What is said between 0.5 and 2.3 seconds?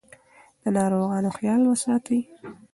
د ناروغانو خیال ساتئ.